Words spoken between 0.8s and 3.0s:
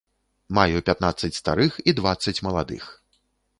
пятнаццаць старых і дваццаць маладых.